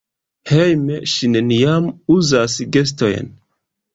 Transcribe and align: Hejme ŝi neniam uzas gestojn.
Hejme 0.51 0.95
ŝi 1.11 1.27
neniam 1.33 1.91
uzas 2.15 2.57
gestojn. 2.77 3.31